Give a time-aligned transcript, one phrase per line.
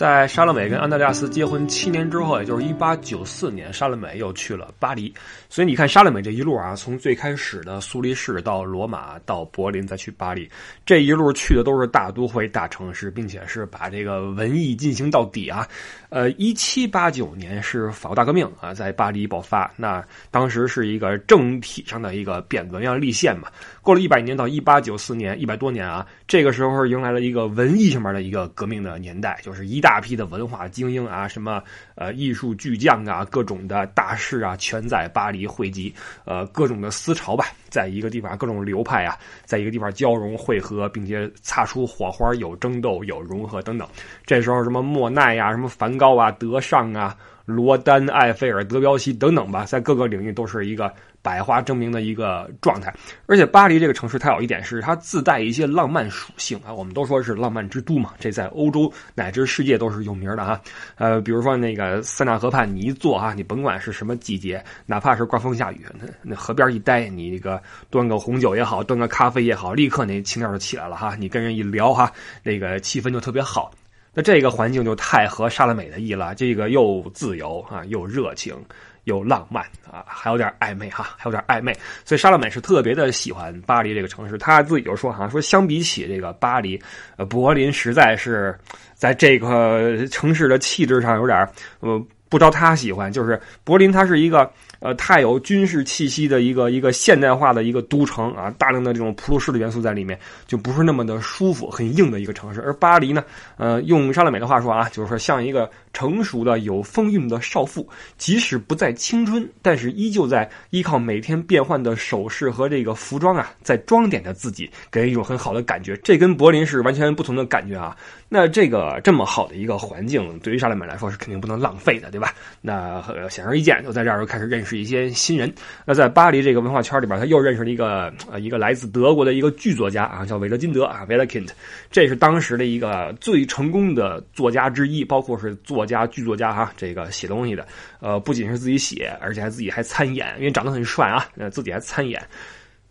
[0.00, 5.12] 在莎乐美跟安德烈亚斯结婚七年之后，也就是一八九四年，莎乐美又去了巴黎。
[5.50, 10.48] 所以你看，莎乐美这一路啊，从最开始的苏黎世到罗马到柏林，再去巴黎，
[10.86, 15.68] 这一路去的都是大都会、大城市，并且是把这个文艺进行到底啊。
[16.08, 23.48] 呃，一七八九年是法国大革命啊，在巴黎爆发，那当时是一个政体上的一个变革，要立宪嘛。
[23.82, 29.89] 过了一百年，到一八九四年，一百多年啊，这个时候迎来了一个文艺上面的一个革命的年代，就是一大。
[29.90, 31.60] 大批的文化精英啊，什么
[31.96, 35.92] 呃艺术巨匠啊，各种的大师啊，全在巴黎汇集。
[36.24, 43.88] 呃，各种的思潮吧，在一个地方，各种流派啊，在一个地方交融汇合，并且擦出火花，有争斗，有融合等等。
[44.24, 50.94] 这时候，什么莫奈呀，什么梵高啊，德尚啊，罗丹、埃菲尔、德彪西等等吧，在各个领域都是一个。
[51.22, 52.94] 百花争鸣的一个状态，
[53.26, 60.60] 而且巴黎这个城市它有一点是它自带一些浪漫属性啊，我们都说是浪漫之都嘛，这在欧洲乃至世界都是有名的哈。
[60.96, 71.14] 呃，比如说那个塞纳河畔，你一坐啊，你甭管是什么季节，哪怕是刮风下雨，那那河边一待，你那个端个红酒也好，端个咖啡也好，立刻那情调就起来了哈。
[71.18, 72.10] 你跟人一聊哈，
[72.42, 73.70] 那个气氛就特别好。
[74.12, 78.56] 那这个环境就太合莎乐美的意了，这个又自由啊，又热情。
[79.04, 81.72] 又浪漫啊，还有点暧昧哈，还有点暧昧，
[82.04, 84.36] 所以莎乐美是特别的喜欢巴黎这个城市。
[84.38, 86.80] 他自己就说哈，说相比起这个巴黎，
[87.16, 88.58] 呃，柏林实在是
[88.94, 91.48] 在这个城市的气质上有点
[91.80, 93.12] 呃不招他喜欢。
[93.12, 94.50] 就是柏林它是一个。
[94.80, 102.62] 呃，太有军事气息的一个一个现代化的一个都城啊，大量的这种普鲁士的元素在里面，就不是那么的舒服，很硬的一个城市。
[102.62, 103.22] 而巴黎呢，
[103.58, 107.86] 呃，用莎乐美的话说啊，就是说像一个成熟的有风韵的少妇，
[108.16, 115.94] 即使不再青春，但是依旧在依靠每天变换的首饰和这个服装啊，在装点着自己，给人一种很好的感觉。
[115.98, 117.94] 这跟柏林是完全不同的感觉啊。
[118.30, 122.32] 那这个这么好的一个环境，对于莎乐美来说是肯定不能浪费的，对吧？
[122.62, 124.69] 那显而易见，就在这儿就开始认识。
[124.70, 125.52] 是一些新人。
[125.84, 131.52] 那在巴黎这个文化圈里边，他又认识了一个呃一个来自德国的一个剧作家啊，叫韦德金德啊 w e l k i n t
[131.90, 137.66] 这是当时的一个最成功的作家之一，包括是作家、剧作家哈，这个写东西的，
[137.98, 142.22] 呃，不仅是自己写，而且还自己还参演，因为长得很帅啊，呃，自己还参演。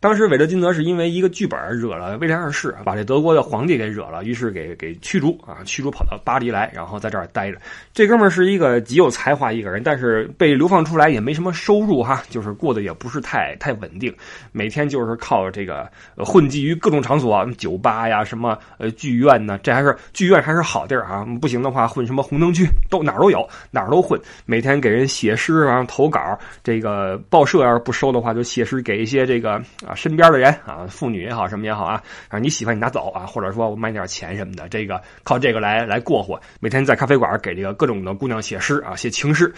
[0.02, 7.58] 当时韦德金德是因为一个剧本惹了威廉二世，把这德国的皇帝给惹了，于是给给驱逐啊，驱逐跑到巴黎来，然后在这儿待着。
[7.94, 14.16] 这哥们儿是一个极有才华一个人，但是被流放出来也没什么收入哈，就是过得也不是太太稳定，
[14.54, 15.86] 每天就是靠这个
[16.16, 29.62] 混迹于各种场所，酒吧呀，什么呃剧院呢，这还是剧院还是好地儿啊，不行的话混什么红灯区都哪儿都有，哪儿都混，每天给人写诗然后投稿，这个报社要是不收的话，就写诗给一些这个。
[29.90, 36.40] 啊，身边的人啊，妇女也好，什么也好啊，啊，你喜欢你拿走啊，或者说我买点钱什么的，这个靠这个来来过活。
[36.60, 39.52] 每天在咖啡馆给这个各种的姑娘写诗啊，写情诗。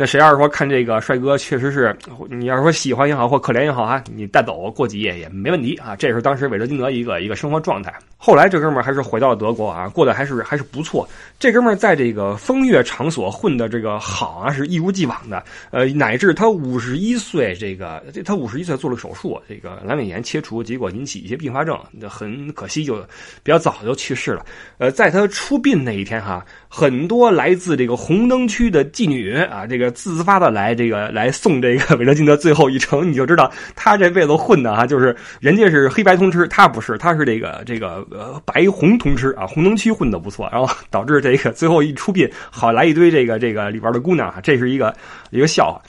[0.00, 1.94] 那谁要是说看这个帅哥确实是，
[2.30, 5.94] 你要是说喜欢也好或可怜也好啊，你带走过几夜也没问题啊。
[5.94, 7.92] 这是当时韦德金德一个一个生活状态。
[8.16, 11.06] 后来这哥们儿还是回到了德国啊，过得还是还是不错。
[11.38, 15.44] 这哥们儿在这个风月场所混的这个好啊，是一如既往的。
[15.70, 21.78] 呃，乃至他五十一岁，这个他五十一岁做了手术，这个阑尾炎切除，结果引起一些并发症，
[22.08, 22.96] 很可惜就
[23.42, 24.46] 比较早就去世了。
[24.78, 29.89] 呃，在他出殡那一天哈，很多来自这个红灯区的妓女啊，这个。
[29.90, 44.94] 自发的来这个来送这个韦德金德最后一程，你就知道他这辈子混的啊，就是人家是黑白通吃，他不是，他是这个这个呃白红通吃啊，红灯区混的不错，然后导致这个最后一出殡，好来一堆这个这个里边的姑娘啊，这是一个
[45.30, 45.80] 一个笑话。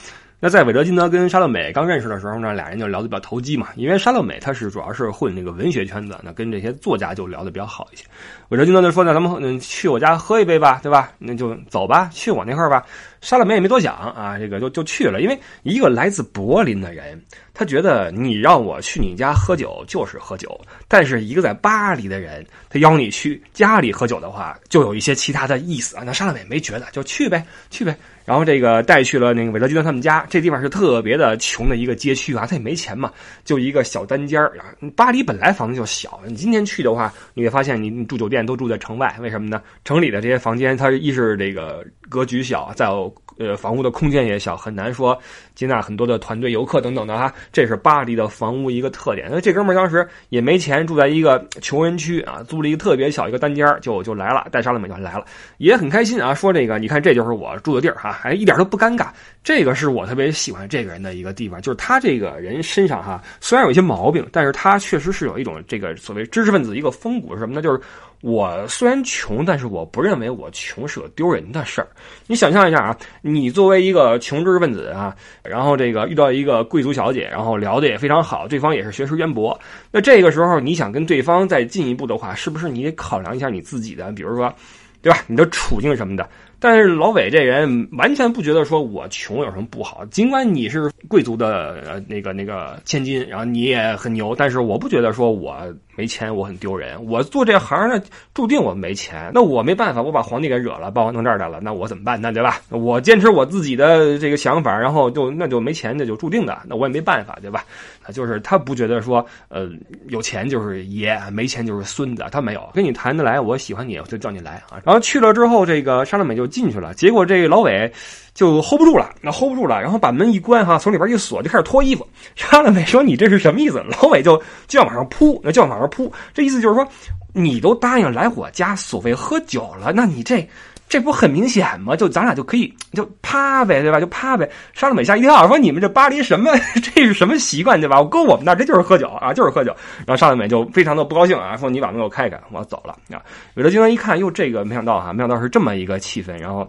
[0.43, 3.67] 那在韦德金德跟莎乐美刚认识的时候呢，俩人就聊得比较投机嘛。
[3.75, 8.03] 因为莎乐美她是主要是混那个文学圈子，那跟这些作家就聊得比较好一些。
[8.49, 11.11] 韦德金德就说：“那咱们去我家喝一杯吧，对吧？
[11.19, 12.83] 那就走吧，去我那块儿吧。”
[13.21, 15.21] 莎乐美也没多想啊，这个就就去了。
[15.21, 17.21] 因为一个来自柏林的人，
[17.53, 20.49] 他觉得你让我去你家喝酒就是喝酒；
[20.87, 26.03] 但是一个在巴黎的人，他邀你去家里喝酒的话，就有一些其他的意思啊。
[26.03, 27.95] 那莎乐美没觉得，就去呗，去呗。
[28.25, 33.11] 然后这个带去了那个韦德金德他们家，这地方是特别的穷的一个街区啊，他也没钱嘛，
[33.43, 34.53] 就一个小单间儿。
[34.95, 39.61] 巴黎本来房子就小，你今天去的话，你会发现你住酒店都住在城外，为什么呢？
[39.83, 43.11] 城里的这些房间，它一是这个格局小，再有。
[43.37, 45.17] 呃，房屋的空间也小，很难说
[45.55, 47.33] 接纳很多的团队游客等等的哈。
[47.51, 49.27] 这是巴黎的房屋一个特点。
[49.31, 55.25] 那这哥们儿当时也没钱，住在一个穷人区啊，租了一个特别小一个单间就就来了，带莎乐美就来了，
[55.57, 56.35] 也很开心啊。
[56.35, 59.07] 说这个，你看这就是我住的地儿哈，还一点都不尴尬。
[59.43, 67.61] 这个是我特别喜欢这个人的一个地方，就是他这个人身上哈，虽然有一些毛病，但是他确实是有一种这个所谓知识分子一个风骨是什么呢？
[67.61, 67.81] 就是
[68.21, 71.87] 我虽然穷，但是我不认为我穷是个丢人的事儿。
[72.27, 79.59] 你想象一下啊，你作为一个穷知识分子啊，然后这个遇到一个贵族小姐，然后聊的也非常好，对方也是学识渊博，
[79.91, 84.53] 那这个时候你想跟对方再进一步的话，是不是你得考量一下你自己的，比如说，
[85.01, 85.19] 对吧？
[85.25, 86.29] 你的处境什么的。
[86.61, 95.57] 但是老伟这人完全不觉得说我穷有什么不好，尽管你是贵族的呃那个那个千金，然后你也很牛，但是我不觉得说我。
[95.97, 97.05] 没钱，我很丢人。
[97.05, 98.01] 我做这行呢，
[98.33, 99.29] 注定我没钱。
[99.33, 102.31] 那我没办法，我把皇帝给惹了，把我弄这儿来了，那我怎么办呢？
[102.31, 102.61] 对吧？
[102.69, 106.57] 我坚持我自己的这个想法，然后就那就没钱，那就注定的。
[106.65, 107.65] 那我也没办法，对吧？
[108.13, 109.69] 就是他不觉得说，呃，
[110.07, 112.25] 有钱就是爷，没钱就是孙子。
[112.31, 114.79] 他没有跟你谈得来，我喜欢你，我就叫你来啊。
[114.83, 116.93] 然后去了之后，这个沙乐美就进去了。
[116.93, 117.91] 结果这老伟。
[118.33, 122.07] 就 hold 不住了，那 hold 不住了，然后把门一关哈，从里边一锁，就开始脱衣服。
[122.33, 126.09] 沙乐美说：“你这是什么意思？”老伟就就要往上扑，那就要往上扑。
[126.33, 126.87] 这意思就是说，
[127.33, 130.47] 你都答应来我家所谓喝酒了，那你这
[130.91, 131.95] 这不很明显吗？
[131.95, 133.97] 就咱俩就可以就啪呗，对吧？
[133.97, 134.49] 就啪呗。
[134.73, 136.51] 沙乐美吓一跳，说：“你们这巴黎什么？
[136.83, 138.01] 这是什么习惯，对吧？
[138.01, 139.73] 我搁我们那这就是喝酒啊，就是喝酒。”
[140.05, 143.23] 然后沙乐美就非常的不高兴啊，说：“你把门给我开开，我要走了。”啊，
[143.53, 146.67] 韦德金刚一看，哟，这个没想到哈，没想到是这么一个气氛，然后。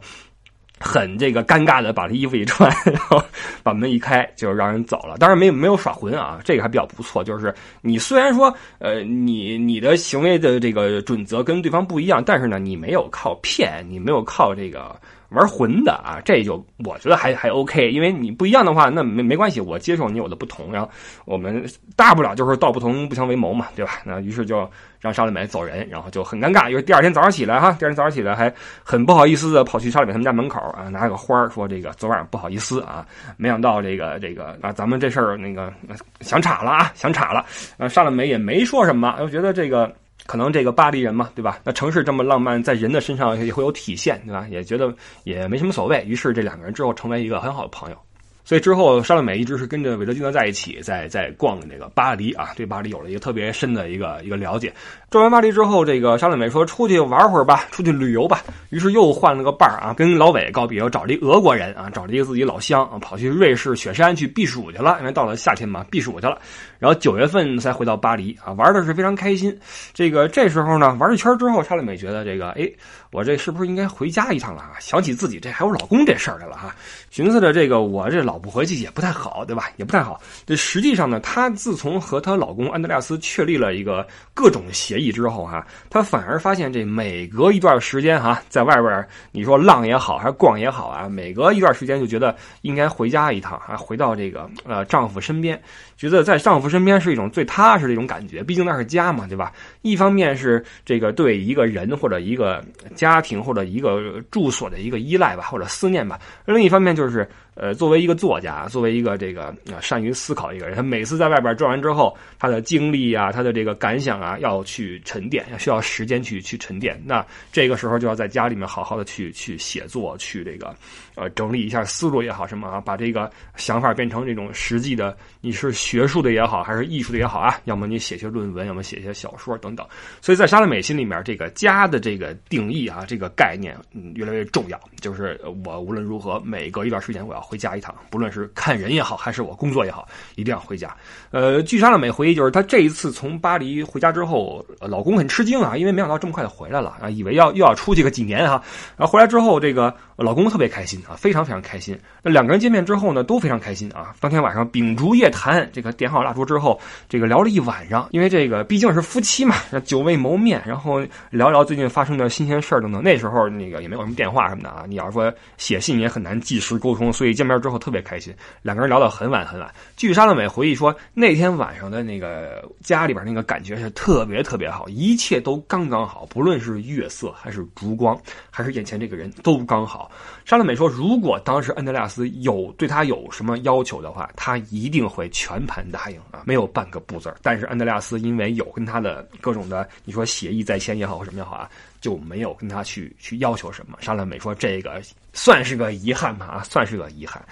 [0.82, 3.22] 很这个尴尬的把他衣服一穿，然后
[3.62, 5.16] 把门一开，就让人走了。
[5.18, 7.22] 当然没有没有耍混啊，这个还比较不错。
[7.22, 14.94] 就是你虽然说呃你你的行为的这个准则跟对方不一样，但是呢你没有靠骗，你没有靠这个。
[15.34, 20.90] 玩混的啊，这就我觉得还还 OK，因为你不一样的话，那没没关系，我接受你有的不同，然后
[21.24, 21.64] 我们
[21.96, 24.00] 大不了就是道不同不相为谋嘛，对吧？
[24.04, 24.68] 那于是就
[25.00, 28.52] 让沙乐美走人，然后就很尴尬，因为第二天早上起来哈，第二天早上起来还
[28.82, 33.06] 很不好意思的跑去沙乐美他们家门口啊，拿个花说这个昨晚不好意思啊，
[33.36, 35.72] 没想到这个这个啊，咱们这事儿那个
[36.20, 37.44] 想岔了啊，想岔了，
[37.78, 39.92] 啊，沙乐美也没说什么，我觉得这个。
[40.26, 41.58] 可能这个巴黎人嘛，对吧？
[41.64, 44.46] 那城市这么浪漫，在人的身上也会有体现，对吧？
[44.50, 46.04] 也觉得也没什么所谓。
[46.06, 47.96] 于是这两个人之后成为一个很好的朋友。
[48.44, 54.72] 所以之后，沙乐美一直是跟着韦德金德在一起，在在逛那个巴黎啊，对巴黎有了一个特别深的一个一个了解。
[55.10, 58.42] 转完巴黎之后，这个沙乐美说出去玩会儿吧，出去旅游吧。
[58.70, 66.38] 于是又换了个伴儿啊，跟老韦告别，又找了一俄国人啊，找了一个自己老乡啊，跑去瑞士雪山去避暑去了，因为到了夏天嘛，避暑去了。
[66.78, 69.56] 然后九月份才回到巴黎啊，玩的是非常开心。
[69.94, 72.68] 这个这时候呢，玩一圈之后，沙乐美觉得这个，哎，
[73.12, 74.72] 我这是不是应该回家一趟了啊？
[74.80, 76.74] 想起自己这还有老公这事儿来了哈，
[77.10, 79.68] 寻思着这个我这老不回去也不太好，对吧？
[79.76, 80.18] 也不太好。
[80.46, 95.60] 这实际上呢，她自从和她老公安德烈斯确立了一个各种协议之后哈，她反而发现这每隔一段时间哈，在外边你说浪也好还是逛也好啊，每隔一段时间就觉得应该回家一趟啊，回到这个呃丈夫身边。
[95.98, 99.52] 觉得在丈夫身边是一种最踏实的一种感觉，毕竟那是家嘛，对吧？
[99.82, 102.64] 一方面是这个对一个人或者一个
[103.02, 107.28] 家庭或者一个住所的一个依赖吧，或者思念吧；另一方面就是。
[107.54, 116.98] 呃，作为一个作家，作为一个这个啊善于思考一个人，他每次在外边转完之后，他的经历啊，他的这个感想啊，要去沉淀，要需要时间去去沉淀。
[117.04, 120.74] 那这个时候就要在家里面好好的去去写作，去这个
[121.14, 129.86] 呃整理一下思路也好，什么啊，把这个想法变成这种实际的，你是学术的也好，还是艺术的也好啊，要么你写些论文，要么写些小说等等。
[130.22, 134.80] 所以在莎乐美心里面，这个家的这个定义啊，这个概念嗯越来越重要。
[135.00, 137.41] 就是我无论如何，每隔一段时间我要。
[137.42, 140.06] 回家一趟，不论是看人也好，还是我工作也好，
[140.36, 140.96] 一定要回家。
[141.30, 148.62] 呃，据沙乐美回忆，就是她这一次从巴黎回家之后，老公很吃惊啊，因为没想到这么快就回来了啊，以为要又要出去个几年哈。
[148.96, 151.98] 然后回来之后，这个老公特别开心啊，非常非常开心。
[152.22, 154.14] 那两个人见面之后呢，都非常开心啊。
[154.20, 163.02] 当天晚上秉烛夜谈，这个点好蜡烛之后，这个聊了一晚上，因为这个毕竟是夫妻嘛， 久未谋面，然后聊聊最近发生的新鲜事儿等等。
[163.02, 167.31] 那时候那个也没有什么电话什么的啊，你要是说写信也很难即时沟通，所以。
[167.32, 169.72] 见面之后特别开心，两个人聊到很晚很晚。
[169.96, 178.20] 据沙乐美回忆说，那天晚上的那个家里边那个感觉是特别特别好，一切都刚刚好，不论是月色还是烛光，
[178.50, 180.10] 还是眼前这个人都刚好。
[180.44, 191.70] 沙乐美说，如果当时安德烈斯有对他有什么要求的话，他一定会全盘答应啊，没有半个不字但是安德烈斯因为有跟他的各种的，你说协议在先也好或什么也好啊。
[192.02, 193.96] 就没有跟他去去要求什么。
[194.02, 195.00] 沙乐美说：“这个
[195.32, 197.42] 算是个遗憾吧，啊，算是个遗憾。”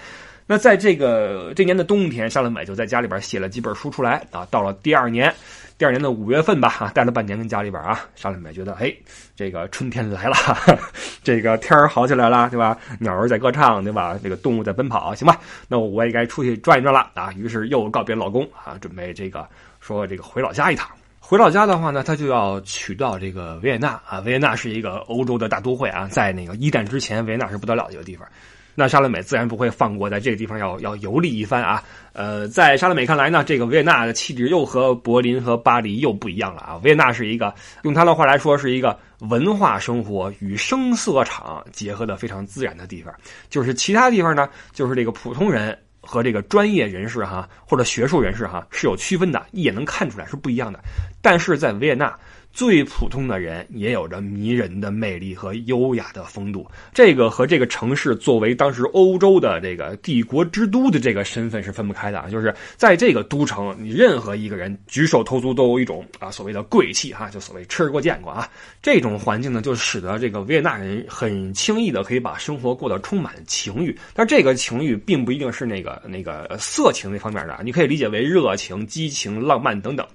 [0.45, 4.45] 那在这个这年的冬天，沙乐美就在家里边写了几本书出来啊。
[4.51, 5.33] 到了第二年，
[5.77, 8.93] 第二年的五月份吧，啊，待了半年跟家里边啊，沙乐美觉得，哎，
[9.33, 10.35] 这个春天来了，
[11.23, 12.77] 这个天儿好起来了，对吧？
[12.99, 14.19] 鸟儿在歌唱，对吧？
[14.21, 15.39] 这个动物在奔跑，行吧？
[15.69, 17.31] 那我也该出去转一转了啊。
[17.37, 19.47] 于是又告别老公啊，准备这个
[19.79, 20.89] 说这个回老家一趟。
[21.23, 24.19] 回到家的话呢，他就要取到这个维也纳啊。
[24.25, 28.27] 维也纳是一个欧洲的大都会啊，在那个一战之前，维也纳是不得了的一个地方。
[28.73, 31.81] 那莎乐美自然不会放过，在这个地方要 要游历一番啊。
[32.11, 36.81] 呃，在莎乐美看来呢，这个维也纳的气质又和柏林和巴黎又不一样了啊。
[36.83, 38.97] 维也纳是一个，用他的话来说，是一个
[39.29, 43.13] 文化生活与声色场结合的非常自然的地方。
[43.49, 45.77] 就是其他地方呢，就是这个普通人。
[46.01, 50.79] 和这个专业人士哈，或者学术人士哈是有区分的，一眼能看出来是不一样的。
[51.21, 52.17] 但是在维也纳。
[52.53, 62.29] 最普通的人也有着迷人的魅力和优雅的风度，这个和这个城市作为当时欧洲的这个帝国之都的这个身份是分不开的啊！
[62.29, 68.49] 就是在这个都城，你任何一个人举手投足都有一种啊所谓的贵气哈，就所谓吃过见过啊。
[68.81, 80.05] 这种环境呢，就使得这个维也纳人很轻易的可以把生活过得充满情欲，但这个情欲并不一定是那个那个色情那方面的，你可以理解为热情、激情、浪漫等等。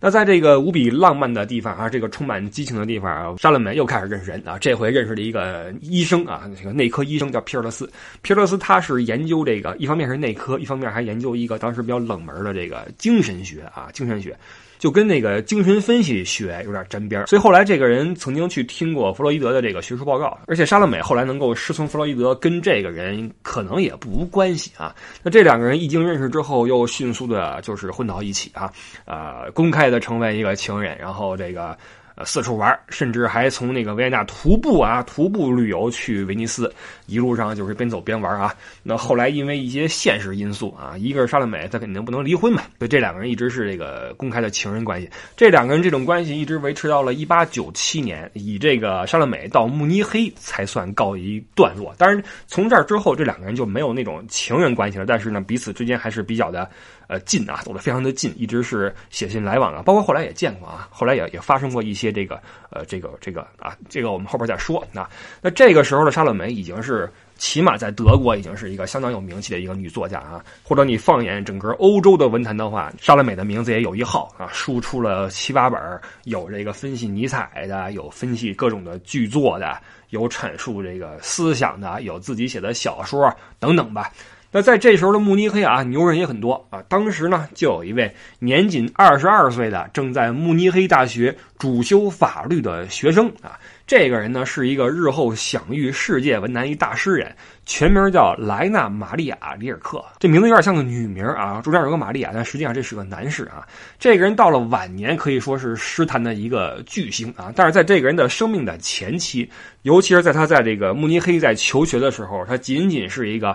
[0.00, 4.56] 那在这个无比浪漫的地方啊，这个充满激情的地方啊，沙乐美又开始认识人啊。
[4.60, 7.90] 这回认识了一个医生啊，这个内科医生叫皮尔勒斯。
[8.22, 14.36] 皮尔勒斯他是研究这个，一方面是内科，一方面还研究一个当时比较冷门的这个精神学啊，精神学。
[14.78, 24.94] 就跟那个精神分析学有点沾边，所以后来这个人曾经去听过弗洛伊德的这个学术报告，而且莎乐美后来能够师从弗洛伊德，跟这个人可能也不无关系啊。
[25.22, 28.72] 那这两个人一经认识之后，又迅速的就是混到一起啊，
[29.04, 31.76] 呃，公开的成为一个情人，然后这个。
[32.18, 36.68] 呃，四处玩，甚至还从那个维也纳徒步啊，徒步旅游去威尼斯，
[37.06, 38.52] 一路上就是边走边玩啊。
[38.82, 45.08] 那后来因为一些现实因素啊，一个是莎乐美，她肯定不能离婚嘛，所以这两个人一直是这个公开的情人关系。
[45.36, 51.94] 这两个人这种关系一直维持到了一八九七年，以这个莎乐美到慕尼黑才算告一段落。
[51.96, 55.06] 当然，从这儿之后，这两个人就没有那种情人关系了。
[55.06, 56.68] 但是呢，彼此之间还是比较的。
[57.08, 65.08] 呃，近啊，走得非常的近，一直是写信来往啊，包括后来也见过啊，后来也也发生过一些这个呃，这个这个啊，这个我们后边再说啊。
[65.40, 75.80] 那这个时候的莎乐美已经是起码在德国已经是一个相当有名气的一个女作家啊，或者你放眼整个欧洲的文坛的话，莎乐美的名字也有一号啊，输出了七八本，
[76.24, 84.12] 有这个分析尼采的，有分析各种的剧作的，有阐述这个思想的，有自己写的小说等等吧。
[84.50, 86.82] 那在这时候的慕尼黑啊，牛人也很多啊。
[86.88, 93.58] 当时呢，就有一位年仅二十二岁的正在慕尼黑大学主修法律的学生啊。
[93.86, 97.34] 这个人呢，是一个日后享誉世界文坛一大诗人，
[97.66, 100.02] 全名叫莱纳·玛利亚·里尔克。
[100.18, 103.66] 这名字有点像个女名啊，中间有个玛利亚，但实际上这是个男士啊。
[103.98, 107.52] 这个人到了晚年可以说是诗坛的一个巨星啊。
[107.54, 109.50] 但是在这个人的生命的前期，
[109.82, 113.54] 尤其是在他在这个慕尼黑在求学的时候，他仅仅是一个。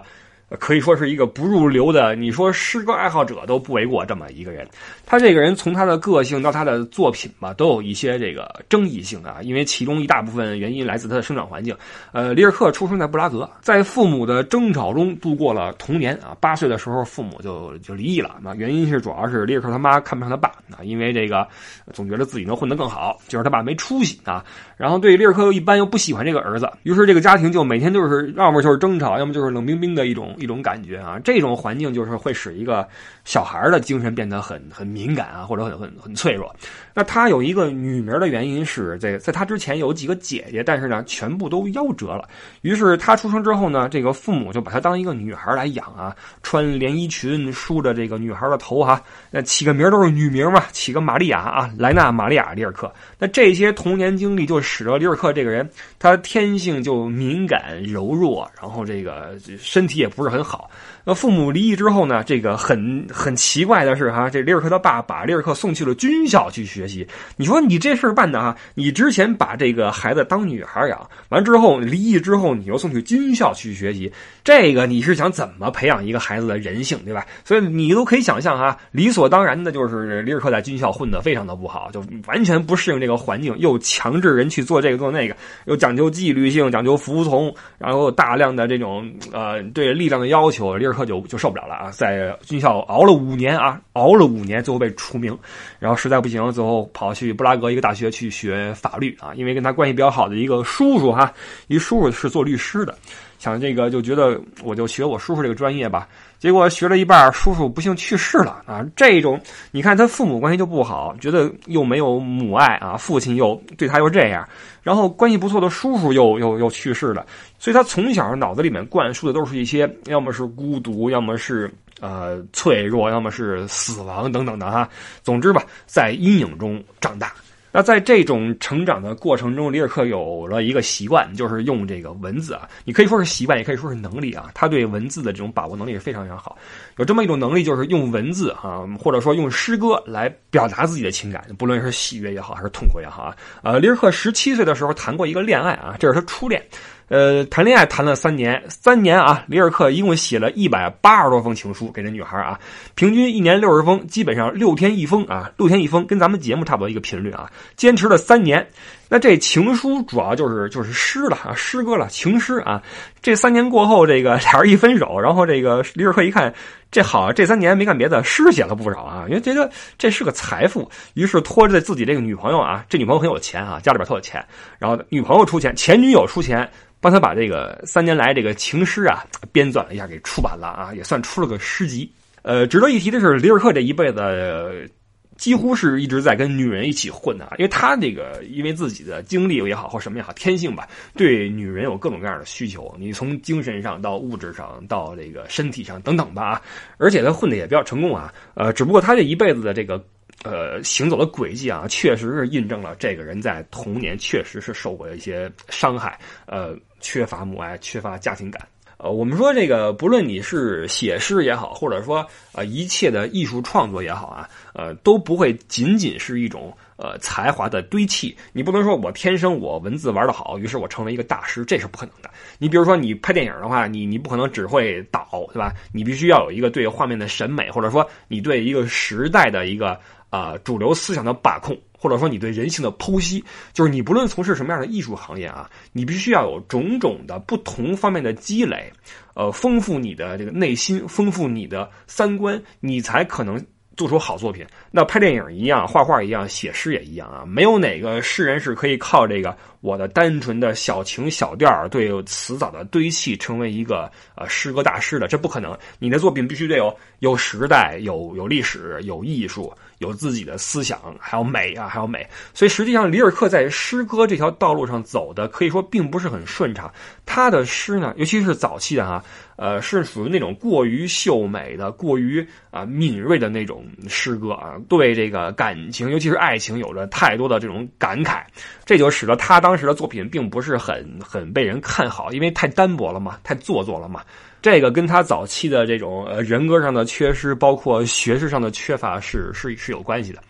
[0.60, 4.67] 可以说是一个不入流的，你说诗歌爱好者都不为过这么一个人。
[5.05, 11.75] 他这个人从他的个性到他的作品吧，都有一些这个争议性啊，因为其中一大部分原因来自他的生长环境。
[12.12, 16.36] 呃，里尔克出生在布拉格，在父母的争吵中度过了童年啊。
[16.39, 18.36] 八岁的时候，父母就就离异了。
[18.41, 21.48] 那原因是主要是里尔克他妈看不上他爸啊，因为这个
[21.93, 24.43] 总觉得自己能混得更好，就是他爸没出息啊。
[24.77, 30.36] 然后对里尔克又一般又不喜欢这个儿子，于是这个家庭就每天就是要么就是争吵，要么就是冷冰冰的一种。
[30.43, 32.85] 一种感觉啊，这种环境就是会使一个
[33.23, 36.53] 小孩的精神变得很很敏感啊，或者很很很脆弱。
[36.93, 42.27] 那他有一个女名的原因是，这个在他之前有几个姐姐，但是呢，全部都夭折了。
[42.63, 52.93] 于是他出生之后呢，这个父母就把他当一个女孩来养啊，穿连衣裙，梳着这个女孩的头哈，那起个名都是女名嘛，起个玛利亚啊，莱纳·玛利亚·里尔克。
[53.17, 60.33] 那这些童年经历就使得里尔克这个人，他天性就敏感柔弱，然后这个身体也不是。
[60.33, 60.67] 很好，
[61.05, 62.24] 那父母离异之后呢？
[62.24, 67.07] 这个很很奇怪的是哈，这里尔克他爸把里尔克送去了军校去学习。
[67.38, 68.55] 你说你这事儿办的哈？
[68.74, 74.12] 你之前把这个孩子当女孩养，完之后离异之后，你又送去军校去学习，
[74.43, 77.25] 这个你是想怎么培养一个孩子的人性，对吧？
[77.45, 90.24] 所以你都可以想象哈，理所当然的就是里尔克在军校混得非常的不好，就完全不适应这个环境，又强制人去做这个做那个，又讲究纪律性，讲究服从，然后大量的这种呃对力量的。
[90.33, 95.38] 要求里尔克就就受不了了啊，在军校熬了五年啊，熬了五年，最后被除名，
[95.79, 101.33] 然后实在不行，最后跑去布拉格一个大学去学法律啊，因为跟他关系比较好的一个叔叔哈，
[101.67, 102.95] 一叔叔是做律师的，
[103.43, 106.07] 想这个就觉得我就学我叔叔这个专业吧。
[106.39, 108.85] 结果学了一半，叔叔不幸去世了啊！
[108.95, 109.38] 这种
[109.71, 114.47] 你看他父母关系就不好，觉得又没有母爱啊，父亲又对他又这样，
[114.81, 117.25] 然后关系不错的叔叔又又又去世了，
[117.59, 121.69] 所以他从小脑子里面灌输的都是一些要么是孤独，要么是
[122.00, 124.88] 呃脆弱，要么是死亡等等的哈。
[125.21, 127.33] 总之吧，在阴影中长大。
[127.73, 134.51] 那在这种成长的过程中，里尔克有了一个习惯，就是用这个文字啊，你可以说是习惯，也可以说是能力啊。
[134.53, 136.55] 他对文字的这种把握能力是非常非常好，
[136.97, 143.35] 有这么一种能力，就是用文字啊，或者说用诗歌来表达自己的情感，不论是喜悦也好，还是痛苦也好啊。
[143.63, 146.63] 呃，里尔克十七岁的时候谈过一个恋爱啊，这是他初恋。
[147.10, 152.60] 呃，谈恋爱谈了三年，三年啊，里尔克一共写了一百八十多封情书给这女孩啊，
[152.95, 158.65] 平均一年六十封，基本上六天一封啊，六天一封，跟咱们节目差不多一个频率啊，坚持了三年。
[159.13, 162.82] 那这情书主要就是就是诗了啊，诗歌了，情诗啊。
[163.22, 166.51] 这三年过后，这个俩人一分手，然后这个里尔克一看，
[166.89, 174.43] 这好，这三年没干别的，诗写了不少啊，因为觉得这是个财富，于是拖着自己这个女朋友啊，这女朋友很有钱啊，家里边特有钱，
[174.79, 176.67] 然后女朋友出钱，前女友出钱。
[177.00, 182.10] 帮他把这个三年来这个情诗啊编纂了一下，给出版了啊，也算出了个诗集。
[182.43, 184.89] 呃，值得一提的是，里尔克这一辈子
[185.37, 192.93] 几乎是一直在跟女人一起混的，因为他这个因为自己的经历也好或什么也好，天性吧，对女人有各种各样的需求。
[192.99, 196.61] 你从精神上到物质上到这个身体上等等吧，
[196.97, 198.33] 而且他混的也比较成功啊。
[198.53, 200.03] 呃，只不过他这一辈子的这个。
[200.43, 208.67] 呃，行走的轨迹啊，确实是印证了这个人在童年确实是受过一些伤害，呃，缺乏母爱，缺乏家庭感。
[209.03, 218.33] 呃，我们说这个，不论你是写诗也好，或者说呃一切的艺术创作也好啊，呃，都不会仅仅是一种呃才华的堆砌。
[218.53, 222.29] 你不能说我天生我文字玩的好，于是我成为一个大师，这是不可能的。
[222.57, 225.74] 你比如说你拍电影的话，你你不可能只会导，对吧？
[225.91, 230.00] 你必须要有一个对画面的审美，或者说你对一个时代的一个。
[230.33, 238.91] 啊，主流思想的把控，或者说你对人性的剖析，就是你不论从事什么样的艺术行业啊，你必须要有种种的不同方面的积累，
[239.35, 243.63] 呃，丰富你的这个内心，丰富你的三观，你才可能
[243.95, 244.65] 做出好作品。
[244.89, 255.77] 那拍电影一样，画画一样，写诗也一样啊，没有哪个诗人是可以靠这个我的单纯的小情小调对词藻的堆砌成为一个呃诗歌大师的，这不可能。
[255.99, 259.71] 你的作品必须得有有时代，有有历史，有艺术。
[260.03, 262.27] 有自己的思想，还有美啊，还有美。
[262.53, 266.91] 所以实际上，里尔克在诗歌这条道路上走的，可以说并不是很顺畅。
[267.25, 269.23] 他的诗呢，尤其是早期的哈，
[269.55, 278.43] 呃，是属于那种过于秀美的、过于啊敏锐的那种诗歌啊，对这个感情，尤其是爱情，有着太多的这种感慨，
[278.85, 284.21] 这就使得他当时的作品并不是很很被人看好，因为太单薄了嘛，太做作了嘛。
[284.63, 290.41] 这个跟他早期的这种呃人格上的缺失，包括学识上的缺乏是是是有关系的。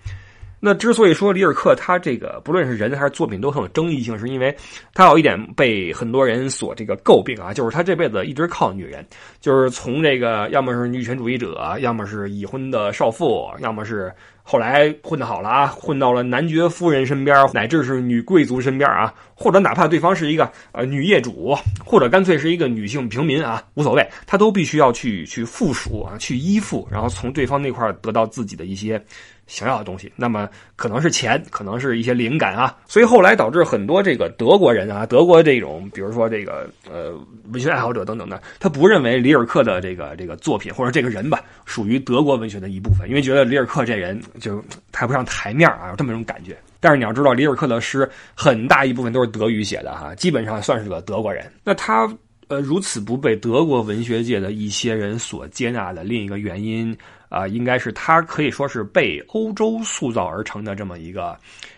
[0.65, 4.56] 那之所以说里尔克他这个不论是人还是作品都很有争议性，是因为
[4.93, 9.06] 他有一点被很多人所这个诟病啊，就是他这辈子一直靠女人，
[9.41, 14.10] 就是从这个要么是女权主义者，要么是已婚的少妇，要么是。
[14.45, 29.02] 后来混得好了啊，混到了男爵夫人身边，乃至是女贵族身边啊，或者哪怕对方是一个呃女业主，或者干脆是一个女性平民啊，无所谓，他都必须要去去附属啊，去依附，然后从对方那块得到自己的一些。
[29.47, 37.13] 想要的东西，那么可能是钱，可能是一些灵感啊，所以后来导致很多这个德国人啊，德国这种，比如说这个呃
[37.51, 46.58] 文学爱好者等等的，他不认为里尔克的这个这个作品或者这个人吧，属于德国文学的一部分，因为觉得里尔克这人就抬不上台面啊，有这么一种感觉。
[46.79, 51.51] 但是你要知道，里尔克的诗很大一部分都是德语写的哈，基本上算是个德国人。
[51.63, 52.10] 那他
[52.47, 56.97] 呃如此不被德国文学界的一些人所接纳的另一个原因。
[57.34, 61.36] 啊，应该是他可以说是被欧洲塑造而成的这么一个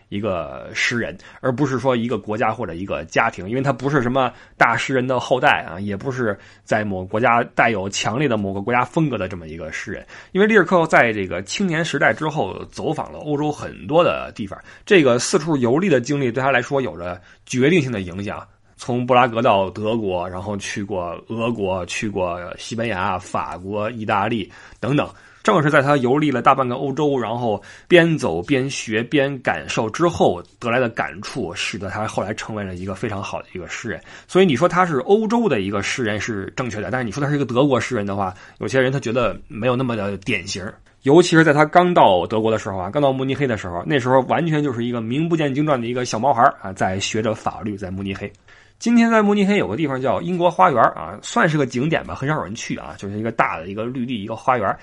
[0.09, 10.05] 一个诗人，而不是说一个国家或者一个家庭，因为他不是什么大诗人的后代啊，也不是在某个国家带有强烈的某个国家风格的这么一个诗人。
[10.33, 18.45] 因为里尔克在这个青年时代之后走访了欧洲很多的地方，这个四处游历的经历对他来说有着决定性的影响。
[18.77, 25.09] 从布拉格到德国，然后去过俄国，去过西班牙、法国、意大利等等。
[25.45, 34.01] 正是在他游历了大半个欧洲，然后边走边学边感受之后得来的感触，使得他后来成为了一个非常好的一个诗人。
[34.27, 40.65] 所以你说他是欧洲的一个诗人是正确的，但是你说他是一个德国诗人的话，有些人他觉得没有那么的典型。
[41.03, 48.31] 尤其是在他刚到德国的时候啊，刚到慕尼黑的时候，那时候完全就是一个名不见经传的一个小毛孩啊，在学着法律，在慕尼黑。
[48.79, 54.75] 今天在慕尼黑有个地方叫英国花园啊，算是个景点吧，很少有人去啊，就是一个大的一个绿地一个花园。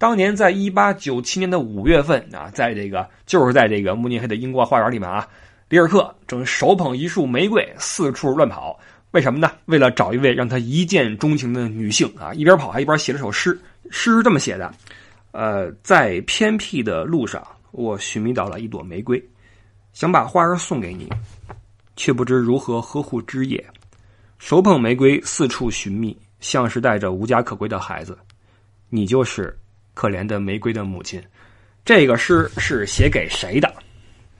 [0.00, 5.28] 当年在一八九七年的五月份啊，在这个就是在这个慕尼黑的英国花园里面啊，
[5.68, 9.52] 里尔克正手捧一束玫瑰四处乱跑，为什么呢？
[9.66, 12.32] 为了找一位让他一见钟情的女性啊！
[12.32, 13.50] 一边跑还一边写了首诗，
[13.90, 14.72] 诗是这么写的：
[15.32, 19.22] 呃，在偏僻的路上，我寻觅到了一朵玫瑰，
[19.92, 21.10] 想把花儿送给你，
[21.94, 23.62] 却不知如何呵护枝叶。
[24.38, 28.16] 手捧玫瑰四处寻觅，像是带着无家可归的孩子。
[28.88, 29.56] 你就是
[30.00, 31.22] 可怜的玫瑰的母亲。
[31.84, 33.70] 这个诗是写给谁的？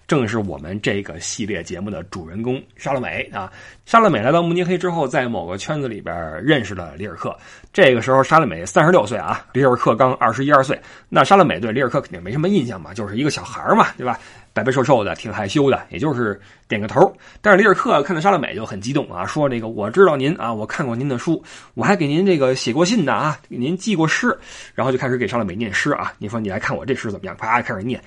[0.09, 3.53] 正是我们这个系列节目的主人公沙乐美啊。
[3.85, 7.37] 沙乐美来到慕尼黑之后，在某个圈子里边认识了里尔克。
[7.75, 10.81] 这个时候，沙乐美三十六岁啊，里尔克刚二十一二岁。
[11.11, 14.19] 那沙乐美对里尔克肯定没什么印象嘛，就是一个小孩嘛，对吧？
[14.53, 17.13] 白白瘦瘦的，挺害羞的，也就是点个头。
[17.41, 21.43] 但是里尔克看到沙乐美就很激动啊，说：“这个我知道您啊，我看过您的书，
[21.75, 24.37] 我还给您这个写过信呢啊，给您寄过诗。”
[24.75, 26.13] 然后就开始给沙乐美念诗啊。
[26.19, 27.37] 你说你来看我这诗怎么样？
[27.37, 28.01] 啪，开始念。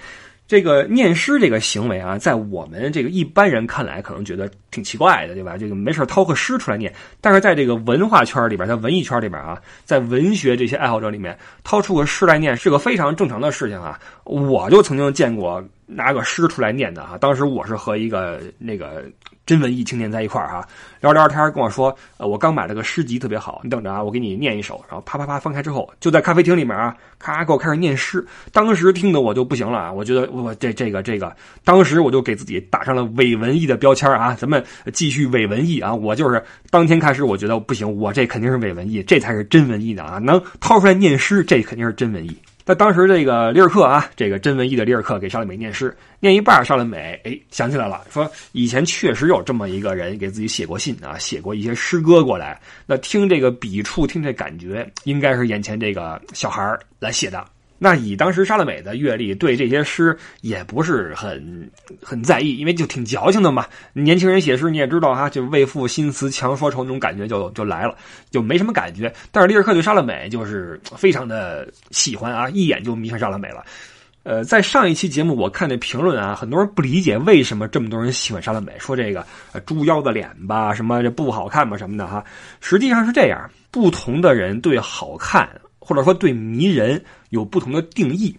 [0.46, 5.58] 这个念诗这个行为啊，在我们这个一般人看来，可能觉得挺奇怪的，对吧？
[5.58, 13.98] 这个没事掏个诗出来念，但是在这个文化圈里边，在文艺圈里边啊，在文学这些爱好者里面，掏出个诗来念是个非常正常的事情啊。
[14.26, 15.64] 我就曾经见过
[15.96, 19.04] 拿个诗出来念的哈，当时我是和一个那个。
[19.46, 20.66] 真文艺青年在一块儿哈，
[21.02, 24.82] 聊聊天跟我说，呃，我刚买了个诗集，特别好，你等着啊，我给你念一首。
[24.88, 28.26] 然后啪啪啪翻开之后，就在咖啡厅里面啊，咔给我开始念诗。
[28.54, 35.94] 当时听的我就不行了啊，我觉得我这这个这个，当时我就给自己打上了伪文艺的标签啊，咱们继续伪文艺啊。
[35.94, 42.34] 我就是当天开始，我觉得不行，我这肯定是伪文艺，这才是真文艺的啊，能掏出来念诗，这肯定是真文艺。
[42.66, 52.60] 那当时这个利尔克啊，这个真文艺的利尔克给沙乐美念诗，念一半，沙乐美哎想起来了，说以前确实有这么一个人给自己写过信啊，写过一些诗歌过来。
[52.86, 57.46] 那听这个笔触，听这感觉，应该是眼前这个小孩来写的。
[57.84, 61.70] 那以当时沙乐美的阅历，对这些诗也不是很
[62.02, 63.66] 很在意，因为就挺矫情的嘛。
[63.92, 67.94] 年轻人写诗你也知道哈，就为赋新词强说愁那种感觉就就来了，
[68.32, 69.14] 就没什么感觉。
[69.34, 73.62] 但是利尔克对沙乐美就是非常的喜欢啊，一眼就迷上沙乐美了。
[74.24, 79.26] 呃，在上一期节目我看那评论啊，很多人不理解为什么这么多人喜欢沙乐美，说这个
[79.66, 82.24] 猪腰子脸吧，什么这不好看吧什么的哈。
[82.62, 85.50] 实际上是这样，不同的人对好看。
[85.86, 88.34] 或者说对迷人有不同的定义，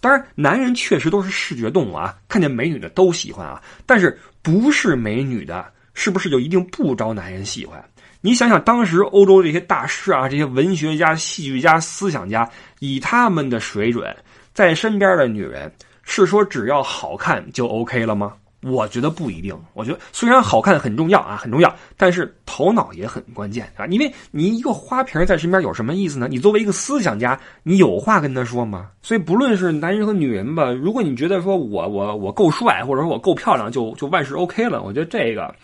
[0.00, 3.62] 当然男人确实都是视觉动物啊，看见美女的都喜欢啊。
[3.84, 7.84] 但是不是美女的，是不是就一定不招男人喜欢？
[8.20, 12.48] 你想想，当时欧洲这些大师啊，这些文学家、戏剧家、思想家，
[12.80, 14.16] 以他们的水准，
[14.54, 15.70] 在身边的女人，
[16.02, 18.32] 是说只要好看就 OK 了吗？
[18.62, 19.56] 我觉得不一定。
[19.74, 23.86] 我觉得虽然好看很重要啊，很重要，但是头脑也很关键啊。
[23.86, 26.26] 因为你一个花瓶在身边有什么意思呢？
[26.30, 28.88] 你作为一个思想家，你有话跟他说吗？
[29.02, 34.82] 所以不论是男人和女人吧，如果你觉得说我我我够帅，或者说我够漂亮，就就万事 OK 了。
[34.82, 35.54] 我觉得这个。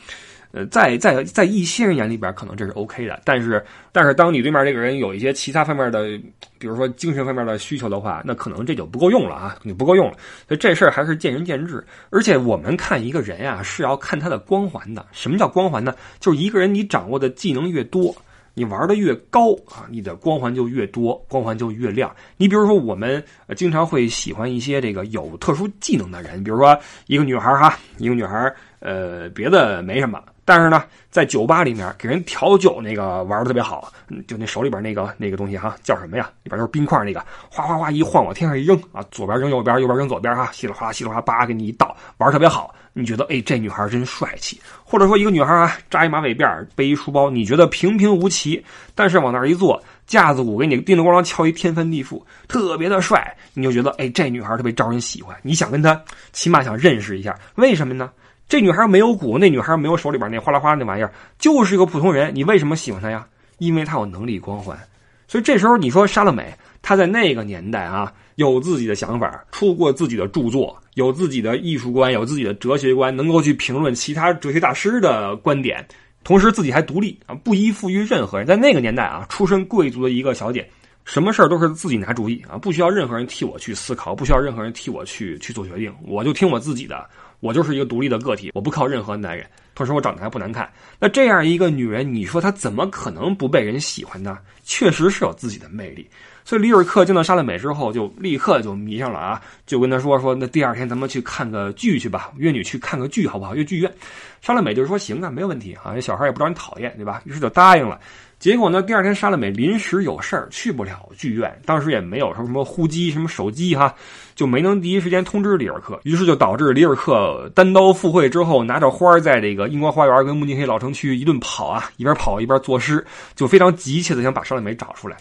[0.56, 6.16] 呃，在在在一些人眼里边，可能这是 OK 的，但是但是当你对面这个人有一些其他方面的，
[6.60, 10.16] 比如说精神方面的需求的话，那可能这就不够用了啊，你不够用了。
[10.46, 11.84] 所以这事儿还是见仁见智。
[12.10, 15.04] 而且我们看一个人呀，是要看他的光环的。
[15.10, 15.92] 什么叫光环呢？
[16.20, 18.14] 就是一个人你掌握的技能越多，
[18.54, 22.14] 你玩的越高啊，你的光环就越多，光环就越亮。
[22.36, 23.20] 你比如说，我们
[23.56, 30.22] 经常会喜欢一些这个有特殊技能的人，比如说一个女孩哈，一个女孩，呃，别的没什么。
[30.44, 33.92] 但是呢，在酒吧里面给人调酒那个玩的特别好，
[34.26, 36.30] 就那手里边那个那个东西哈，叫什么呀？
[36.42, 42.74] 里边都是冰块，那个哗哗哗一晃往天上一扔啊，左边扔右边，右边扔左边哈，稀里哗啦稀里哗啦叭给你一倒，玩的特别好。
[42.96, 44.60] 你觉得哎，这女孩真帅气？
[44.84, 56.00] 或者说一个女孩啊，扎一马尾辫，背一书包，你觉得平平无奇，但是往那一坐，架子鼓给你叮叮咣咣敲一天翻地覆，特别的帅，你就觉得哎，这女孩特别招人喜欢，你想跟她
[56.32, 58.12] 起码想认识一下，为什么呢？
[58.54, 62.32] 这女孩没有鼓，那女孩没有手里边那哗啦哗啦那玩意儿，就是一个普通人。
[62.32, 63.26] 你为什么喜欢她呀？
[63.58, 64.78] 因为她有能力光环。
[65.26, 75.84] 所以这时候你说沙乐美，她在那个年代啊，有自己的想法，出过自己的著作，有自己的艺术观，有自己的哲学观，能够去评论其他哲学大师的观点，
[76.22, 78.46] 同时自己还独立啊，不依附于任何人。
[78.46, 80.64] 在那个年代啊，出身贵族的一个小姐，
[81.04, 87.04] 什么事儿都是自己拿主意啊，不需要任何人替我去思考，不需要任何人替我去去做决定，我就听我自己的。
[87.44, 89.46] 我就是一个独立的个体，我不靠任何男人。
[89.74, 90.66] 同时，我长得还不难看。
[90.98, 94.38] 那这样一个女人，你说她怎么可能不被人喜欢呢？
[94.64, 96.08] 确实是有自己的魅力。
[96.42, 99.42] 所以，里尔克见到莎乐美之后，就立刻就迷上了啊！
[99.66, 103.54] 就跟他说：“说那第二天咱们去看个剧去吧，约你去看个剧好不好？
[103.54, 103.92] 约剧院。”
[104.40, 108.00] 莎乐美就说：“行啊，没有问题啊，这小孩也不招人讨厌，对吧？”于是就答应了。
[108.44, 113.94] 结果呢，第二天莎乐美临时有事儿去不了剧院，当时也没有什么什么呼机、什么手机哈，
[114.34, 123.02] 就没能第一时间通知里尔克，于是就导致里尔克单刀赴会之后，拿着花在这个英国花园跟慕尼黑老城区一顿跑啊，一边跑一边作诗，
[123.34, 125.16] 就非常急切的想把莎乐美找出来。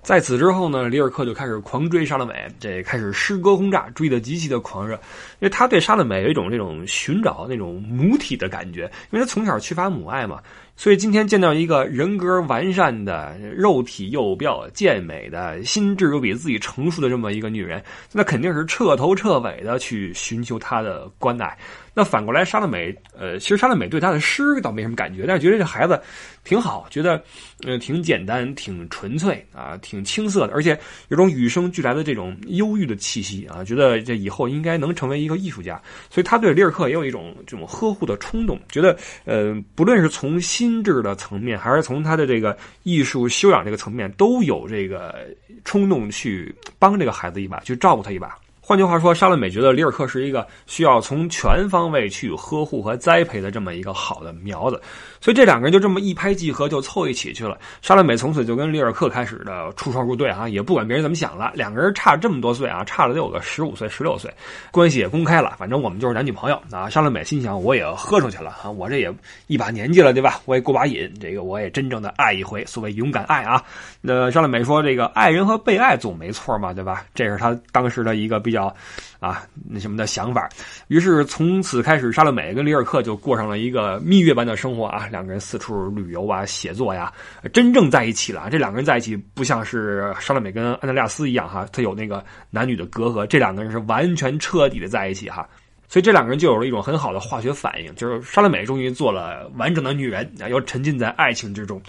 [0.00, 4.98] 在此之后呢，里尔克就开始狂追莎乐美，这开始诗歌轰炸，追得极其的狂热，
[5.40, 10.40] 因为他对莎乐美有一种这种寻找那种母体的感觉，因为他从小缺乏母爱嘛。
[10.76, 21.58] 所以今天见到一个人格完善的、肉体又比较健美的、心智又比自己成熟的这么一个女人，那肯定是彻头彻尾的去寻求她的关爱。
[21.92, 26.00] 那反过来，莎乐美，呃，其实莎乐美对她的诗倒没什么感觉，但是觉得这孩子
[26.44, 27.20] 挺好，觉得
[27.66, 35.80] 呃挺简单、挺纯粹啊，挺青涩的，而且有种与生俱来的这种忧郁的气息啊，觉得这以后应该能成为一个艺术家。
[36.08, 40.68] 所以他对里尔克也有一种这种呵护的冲动，觉得呃，不论是从心。
[40.68, 45.26] 心智的层面，还是从他的这个艺术修养这个层面，都有这个
[45.64, 48.36] 冲动去帮这个孩子一把，去照顾他一把。
[48.60, 54.78] 换句话说，莎乐美觉得里尔克是一个需要从全方位去呵护和栽培的这么一个好的苗子，
[55.20, 57.58] 所以这两个人就这么一拍即合，就凑一起去了。
[57.82, 64.32] 莎乐美从此就跟里尔克开始的出双入对啊，也不管别人怎么想了，两个人差这么多岁啊，差了得有个十五岁、十六岁，
[64.70, 66.88] 关系也公开了，反正我们就是男女朋友啊。
[66.88, 69.12] 莎乐美心想，我也喝出去了啊，我这也
[69.46, 70.40] 一把年纪了，对吧？
[70.44, 73.62] 我也过把瘾，这个我也真正的爱一回，所谓勇敢爱啊。
[74.00, 77.04] 那莎乐美说，这个爱人和被爱总没错嘛，对吧？
[77.14, 78.74] 这是他当时的一个比较。
[79.20, 80.48] 啊，那什么的想法，
[80.86, 87.12] 于是从此开始，莎乐美跟里尔克就过上了一个蜜月般的生活啊，两个人四处旅游啊，写作呀，
[87.52, 88.48] 真正在一起了。
[88.48, 95.48] 这两个人在一起，不像是莎乐美跟安德烈亚斯一样哈，他有那个男女的隔阂，这两个人是完全彻底的在一起哈，
[95.88, 101.82] 所以这两个人就有了一种很好的化学反应，就是莎乐美终于做了完整的女人啊，又沉浸在爱情之中。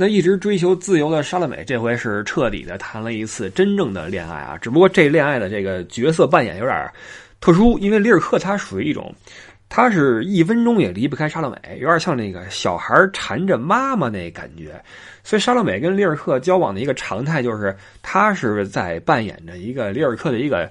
[0.00, 4.56] 那一直追求自由的莎乐美，这回是彻底的谈了一次真正的恋爱啊！
[4.56, 6.90] 只不过这恋爱的这个角色扮演有点
[7.38, 9.14] 特殊，因为里尔克他属于一种，
[9.68, 14.82] 他是一分钟也离不开莎乐美，有点像那个小孩缠着妈妈那感觉。
[15.22, 20.66] 所以莎乐美跟里尔克交往的一个常态就是，他是在扮演着一个里尔克的一个。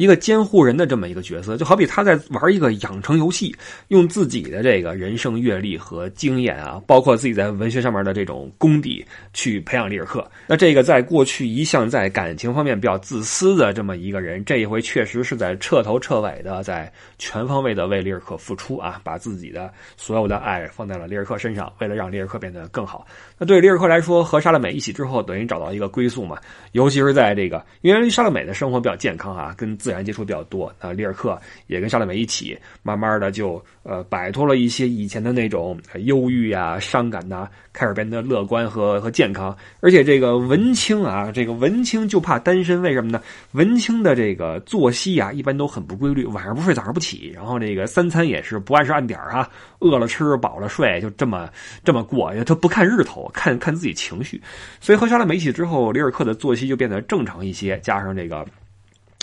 [0.00, 3.54] 一个监护人的这么一个角色，就好比他在玩一个养成游戏，
[3.88, 10.26] 用自己的这个人生阅历和经验啊，包括自己在文学上面的这种功底，去培养里尔克。
[10.46, 23.06] 那这个在过去一向在感情方面比较自私的这么一个人，这一回确实是在彻头彻尾的在全方位的为里尔克付出啊，把自己的所有的爱放在了里尔克身上，为了让里尔克变得更好。
[23.36, 26.38] 那对里尔克来说，和莎乐美一起之后，等于找到一个归宿嘛，
[26.72, 39.56] 尤其是在这个，因为莎乐美的生活比较健康啊，跟自自然接触比较多，那里尔克也跟莎乐美一起，慢慢的就呃摆脱了一些以前的那种忧郁啊、伤感呐，开始变得乐观和和健康。
[39.80, 43.20] 而且这个文青啊，这个文青就怕单身，为什么呢？
[43.50, 49.50] 文青的这个作息啊，一般都很不规律，晚上不睡，早上不起，然后这个三餐也是不按时按点啊，
[49.80, 51.50] 饿了吃，饱了睡，就这么
[51.84, 54.40] 这么过，他不看日头，看看自己情绪。
[54.80, 58.46] 所以和莎乐美一起之后，里尔克的作息就变得正常一些，加上这个。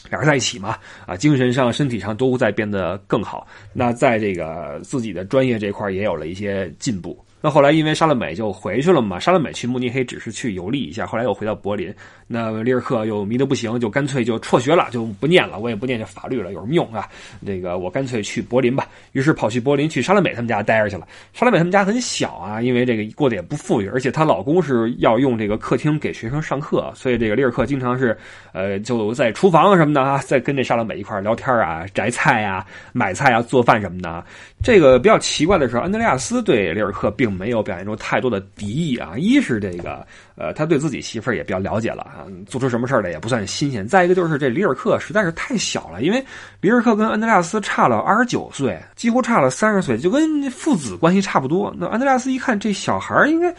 [0.09, 3.47] 俩人在一起嘛，啊，精神上、身体上都在变得更好。
[3.73, 7.17] 那在这个自己的专业这块也有了一些进步。
[7.39, 11.93] 那后来因为莎乐美就回去了嘛，莎乐美去慕尼黑只是去游历一下，后来又回到柏林。
[12.25, 17.07] 那里尔克又迷得不行，就干脆就辍学了，就不念了，我也不念这法律了，有什么用啊？
[17.45, 18.87] 这个我干脆去柏林吧。
[19.11, 21.07] 于是跑去柏林，去莎乐美他们家待着去了。
[21.31, 28.17] 莎乐美他们家很小啊，因为这个过得也不富裕，而且她老公是要用这个客厅给学生上课，所以这个里尔克经常是，
[28.51, 34.25] 呃，就在厨房什么的啊，在跟这莎乐美一块聊天啊，摘菜啊，买菜啊，做饭什么的。
[34.63, 39.13] 这个比较奇怪的是，安德烈亚斯对里尔克并没有表现出太多的敌意啊。
[39.15, 43.87] 一是这个，呃，他对自己媳妇儿也比较了解了啊，做出什么事儿来也不算新鲜。
[43.87, 46.23] 再一个就是这里尔克实在是太小了，因为
[46.61, 51.73] 里尔克跟安德烈亚斯差了二十九岁，几乎差了三十岁，就跟父子关系差不多。
[51.77, 53.53] 那安德烈亚斯一看这小孩应该。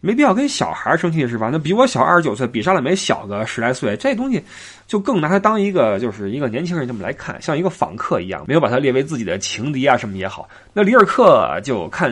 [0.00, 1.48] 没必要跟小孩生气是吧？
[1.50, 4.44] 那比我小二十九岁，比莎乐美小个十来岁，这东西
[4.86, 10.46] 就更拿他当一个就是一个年轻人这么来看，像一个访客一样，没有把他列为自己的情敌啊什么也好。
[10.74, 12.10] 那里尔克就看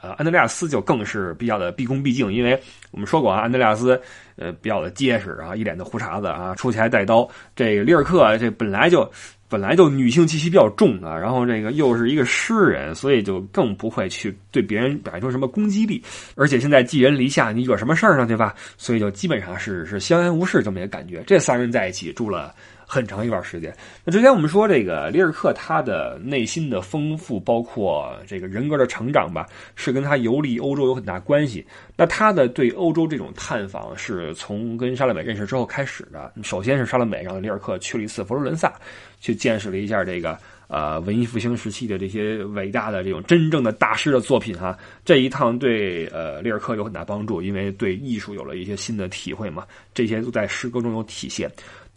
[0.00, 2.58] 呃安德烈亚斯就更是比较的毕恭毕敬，因为
[2.90, 4.00] 我们说过啊，安德烈亚斯
[4.36, 7.28] 呃比较的结实啊，一脸的胡茬子啊，出去还带刀。
[7.54, 9.06] 这个里尔克这本来就。
[9.48, 16.02] 本来就女性气息比较重啊，然后这个又是一个诗人，所以就更不会去对别人表现出什么攻击力。
[16.34, 18.26] 而且现在寄人篱下，你惹什么事儿呢？
[18.26, 18.54] 对吧？
[18.76, 21.22] 所以就基本上是是相安无事这么一个感觉。
[21.26, 22.54] 这三人在一起住了。
[22.88, 23.74] 很长一段时间。
[24.04, 31.66] 那之前我们说这个里尔克他的内心的丰富，包括这个人格的成长吧，是跟他游历欧洲有很大关系。
[31.96, 36.32] 那他的对欧洲这种探访是从跟莎乐美认识之后开始的。
[36.44, 38.72] 首先是莎乐美让里尔克去了一次佛罗伦萨，
[39.20, 40.38] 去见识了一下这个。
[40.68, 51.48] 呃，文艺复兴时期的这些伟大的这种真正的大师的作品哈，这一趟对呃里尔克有很大帮助，因为对艺术有了一些新的体会嘛，这些都在诗歌中有体现。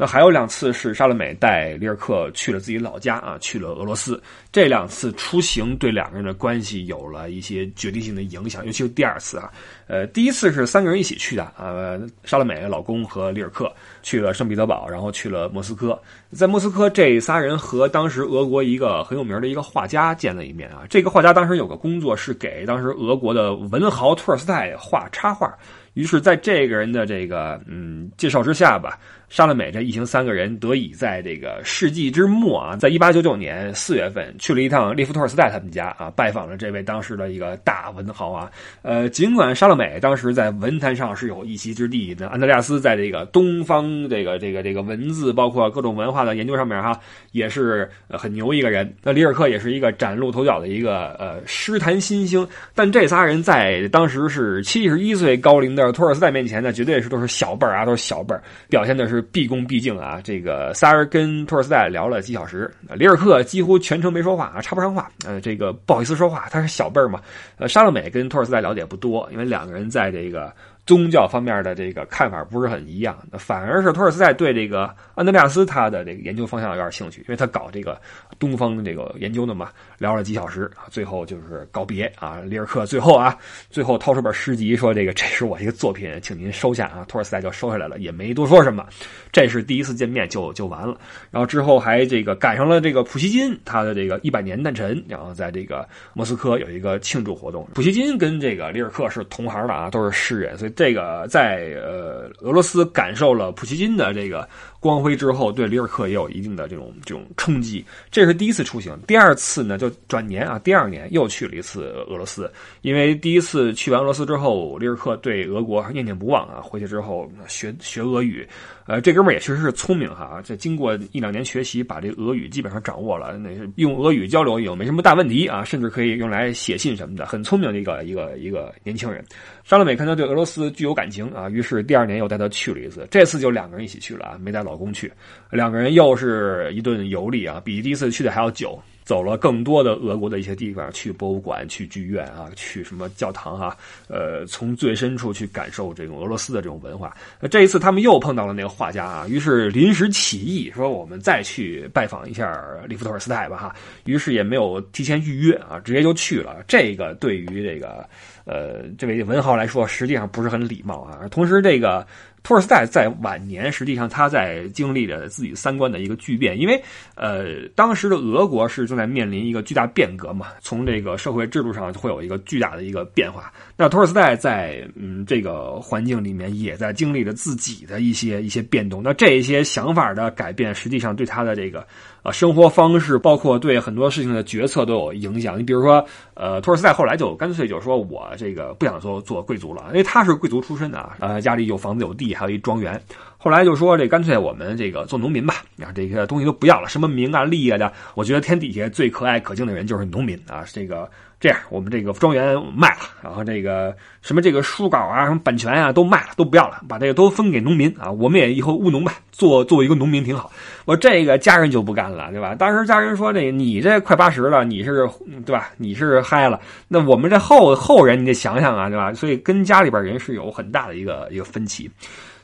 [0.02, 4.24] 那还有两次是莎乐美带里尔克去了自己老家啊，去了俄罗斯。
[4.50, 9.52] 这两次出行对两个人的关系有了一些决定性的影响，尤其是第二次啊。
[9.88, 13.70] 呃，第一次是三个人一起去的啊，莎乐美老公和里尔克
[14.02, 16.02] 去了圣彼得堡，然后去了莫斯科。
[16.32, 20.84] 在莫斯科，这仨人和当时俄国一个很有名的一个画家见了一面啊。
[20.90, 25.54] 这个画家当时有个工作是给当时俄国的文豪托尔斯泰画插画。
[26.00, 38.50] 于是，在这个人的这个嗯介绍之下吧，莎乐美这一行三个人得以在这个世纪之末啊，在一八九九年四月份去了一趟列夫托尔斯泰他们家啊，拜访了这位当时的一个大文豪啊。
[38.82, 46.98] 呃，尽管莎乐美当时在文坛上是有一席之地的，安德烈亚斯在这个东方这个这个这个文字包括各种文化的研究上面哈，
[47.34, 48.96] 也是很牛一个人。
[49.04, 55.89] 那里尔克也是一个崭露头角的一个呃诗坛新星，但这仨人在当时是七十一岁高龄的。
[55.92, 60.20] 托尔斯泰面前呢，绝对是都是小辈儿啊，都是小辈儿，表现的是毕恭毕敬啊。
[60.24, 65.10] 这个仨人跟托尔斯泰聊了几小时，里尔克几乎全程没说话啊，插不上话。
[65.26, 67.22] 呃，这个不好意思说话，他是小辈儿嘛。
[67.58, 70.54] 呃，莎乐美跟托尔斯泰了解不多，因为两个人在这个。
[70.90, 78.02] 宗教方面的这个看法不是很一样，反而是托尔斯泰对这个安德烈亚斯他的这个研究方向有点兴趣，因为他搞这个
[78.40, 83.38] 东方这个研究的嘛，聊了几小时，最后就是告别啊，里尔克最后啊，
[83.70, 88.84] 最后掏出本诗集说这个这是我一个作品，请您收下啊，托尔斯泰就收下来了，也没多说什么，
[89.32, 90.98] 这是第一次见面就就完了，
[91.30, 100.74] 然后之后还这个赶上了这个普希金他的这个一百年诞辰，然后在这个莫斯科有一个庆祝活动，普希金跟这个里尔克是同行的啊，都是诗人，所以。
[100.80, 104.48] 这个在呃俄罗斯感受了普希金的这个
[104.80, 107.84] 光辉之后，对里尔克也有一定的这种这种冲击。
[108.10, 112.50] 这是第一次出行，第二次呢就转年啊，第二年又去了一次俄罗斯。
[112.82, 118.48] 因为第一次去完俄罗斯之后，里尔克对俄国念念不忘啊，回去之后学学俄语。
[118.90, 123.38] 呃，这哥们也确实是聪明哈，这经过一两年学习，把这俄语基本上掌握了。
[123.38, 129.24] 那用俄语交流也没什么大问题啊，甚至可以用来写信什么的，很聪明的一个一个一个年轻人。
[129.64, 133.08] 莎乐美看他对俄罗斯具有感情啊，于是第二年又带他去了一次。
[133.12, 135.14] 这次就两个人一起去了啊，没带老公去。
[135.52, 138.82] 两个人又是一顿游历啊，比第一次去的还要久。
[139.10, 143.76] 走了更多的俄国的一些地方，去博物馆、去剧院啊，去什么教堂啊，
[144.08, 147.18] 呃，从最深处去感受这种俄罗斯的这种文化。
[147.50, 153.76] 这一次他们又碰到了那个画家啊，于是临时起意说我们再去拜访一下利夫托尔斯泰吧哈。
[154.04, 156.64] 于是也没有提前预约啊，直接就去了。
[156.68, 158.08] 这个对于这个
[158.46, 161.28] 呃这位文豪来说，实际上不是很礼貌啊。
[161.32, 162.06] 同时这个。
[162.44, 166.82] 托尔斯泰在晚年，实际上他在经历着自己三观的一个巨变，因为，
[167.16, 173.52] 呃，当时的俄国是正在面临一个巨大变革嘛，从这个社会制度上会有一个巨大的一个变化。
[173.76, 179.04] 那托尔斯泰在嗯这个环境里面也在经历着自己的一些一些变动。
[179.04, 181.86] 那这些想法的改变，实际上对他的这个。
[182.22, 185.58] 啊，生活方式包括对很多事情的决策都有影响。
[185.58, 193.02] 你比如说，呃，托尔斯泰后来就干脆就说我这个不想做做贵族了，因为他是贵族出身的啊，呃，家里有房子有地，还有一庄园。
[193.38, 201.10] 后来就说这干脆我们这个做农民吧，啊，这些东西都不要了，什么名啊利啊的，我觉得天底下最可爱可敬的人就是农民啊，这个。
[201.40, 208.12] 这样，我们这个庄园卖了，然后这个什么这个书稿啊、什么版权啊都卖了，都不要了，把这个都分给农民啊。
[208.12, 210.52] 我们也以后务农吧，做做一个农民挺好。
[210.84, 212.54] 我这个家人就不干了，对吧？
[212.56, 215.08] 当时家人说：“这你这快八十了，你是
[215.46, 215.70] 对吧？
[215.78, 221.90] 你是嗨了，那我们这后后人你得想想啊，对吧？”所以跟家里边人是有很大的一个一个分歧。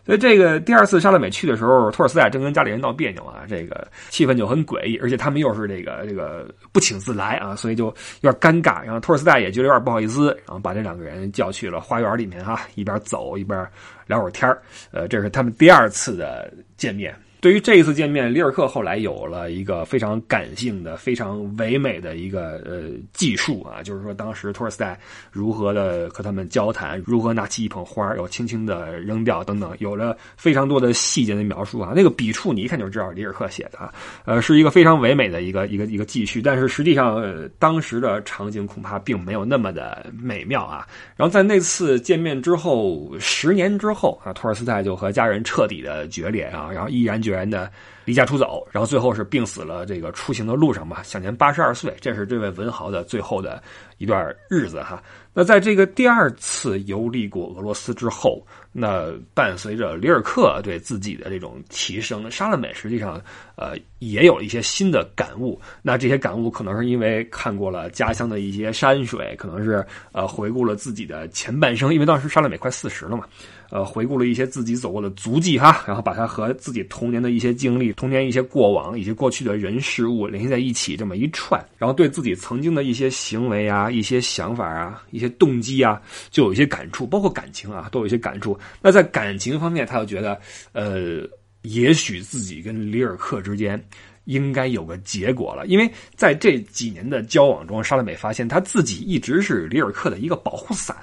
[0.05, 7.85] 所以这个第二次莎乐美去的时候，托尔斯泰正跟家里人闹别扭啊，这个气氛就很诡异，而且他们又是这个这个不请自来啊，所以就
[8.21, 8.83] 有点尴尬。
[8.83, 13.67] 然后托尔斯泰也觉得有点不好意思，然后把这两个人叫去了花园里面哈，一边走一边
[14.05, 14.55] 聊会儿天
[14.91, 17.15] 呃，这是他们第二次的见面。
[17.45, 24.98] 对于这一次见面，里尔克后来有了一个非常感性的、非常唯美的一个呃记述啊，就是说当时托尔斯泰
[25.31, 31.93] 如何的和他们交谈，如何拿起一捧花又轻轻的扔掉等等，有了非常多的细节的描述啊。
[31.96, 33.93] 那个笔触你一看就知道里尔克写的啊，
[34.25, 36.41] 呃，是一个非常唯美的一个一个一个记叙。
[36.41, 37.23] 但是实际上，
[37.60, 40.87] 当时的场景恐怕并没有那么的美妙啊。
[41.15, 47.35] 然后在那次见面之后，十年之后啊，托尔斯泰就和家人彻底的决裂啊，然后毅然决。
[47.36, 47.71] 然的
[48.06, 51.94] 离家出走，然后最后是病死了这个出行的路上吧，享年八十二岁。
[52.00, 53.62] 这是这位文豪的最后的
[53.98, 55.02] 一段日子哈。
[55.33, 63.21] 那在这个第二次游历过俄罗斯之后，那伴随着里尔克对自己的这种提升，沙勒美实际上
[63.58, 65.60] 呃也有一些新的感悟。
[65.81, 73.25] 那这些感悟可能是因为看过了家乡的一些山水，可能是呃回顾了自己的前半生，因为当时沙勒美快四十了嘛。
[73.69, 88.57] 呃，回顾了一些自己走过的足迹哈，然后把它和自己童年的一些经历、童年一些过往以及过去的人事物联系在一起，这么一串，然后对自己曾经的一些行为啊、一些想法啊、一些动机啊，就有一些感触，包括感情啊，都有一些感触。
[88.81, 90.39] 那在感情方面，他又觉得，
[90.73, 91.27] 呃，
[91.63, 93.83] 也许自己跟里尔克之间。
[94.26, 100.98] 应该有个结果了，因为在这几年的交往中，沙乐美发现他自己一直是里尔克的一个保护伞。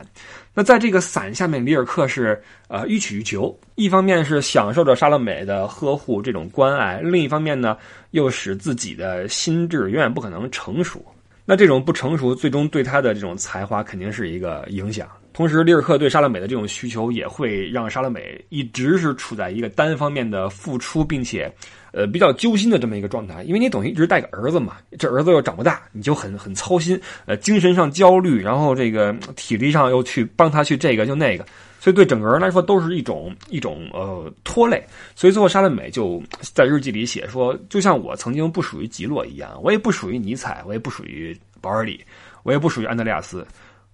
[0.54, 7.76] 那在这个伞下面，里尔克是呃欲取欲求，一方面是享受着沙乐美的呵护这种关爱，另一方面呢，
[8.10, 11.04] 又使自己的心智永远不可能成熟。
[11.44, 15.08] 那这种不成熟，最终对他的这种才华肯定是一个影响。
[15.32, 21.52] 同时，里尔克对莎乐美的这种需求，也会让莎乐美一直是处在一个单方面的付出，并且。
[21.94, 31.44] 呃，比较揪心的这么一个状态，因为你等于一直带个儿子嘛，这儿子又长不大，你就很很操心，呃，精神上焦虑，然后这个体力上又去帮他去这个就那个，
[31.78, 34.82] 所以对整个人来说都是一种一种呃拖累。
[35.14, 42.02] 所以最后莎乐美就在日记里写说，就像我曾经不属于吉洛一样，我也不属于尼采，我也不属于保尔里，
[42.42, 43.46] 我也不属于安德烈亚斯，